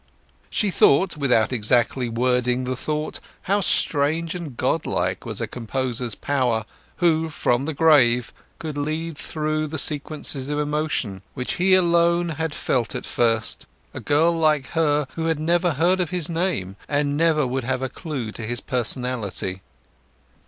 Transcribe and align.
She 0.49 0.71
thought, 0.71 1.15
without 1.15 1.53
exactly 1.53 2.09
wording 2.09 2.63
the 2.63 2.75
thought, 2.75 3.19
how 3.43 3.61
strange 3.61 4.33
and 4.33 4.57
god 4.57 4.87
like 4.87 5.27
was 5.27 5.39
a 5.39 5.45
composer's 5.45 6.15
power, 6.15 6.65
who 6.95 7.29
from 7.29 7.65
the 7.65 7.73
grave 7.75 8.33
could 8.57 8.79
lead 8.79 9.15
through 9.15 9.69
sequences 9.77 10.49
of 10.49 10.57
emotion, 10.57 11.21
which 11.35 11.53
he 11.61 11.75
alone 11.75 12.29
had 12.29 12.51
felt 12.55 12.95
at 12.95 13.05
first, 13.05 13.67
a 13.93 13.99
girl 13.99 14.31
like 14.33 14.69
her 14.69 15.05
who 15.13 15.25
had 15.25 15.39
never 15.39 15.73
heard 15.73 15.99
of 15.99 16.09
his 16.09 16.27
name, 16.29 16.77
and 16.89 17.15
never 17.15 17.45
would 17.45 17.63
have 17.63 17.83
a 17.83 17.87
clue 17.87 18.31
to 18.31 18.43
his 18.47 18.59
personality. 18.59 19.61